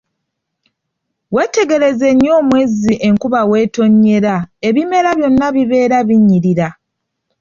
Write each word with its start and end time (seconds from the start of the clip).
Weetegereze 1.35 2.07
nnyo 2.13 2.31
omwezi 2.41 2.93
enkuba 3.07 3.41
weetonnyera 3.49 4.35
ebimera 4.67 5.09
byonna 5.17 5.47
bibeera 5.55 5.97
binyirira. 6.07 6.67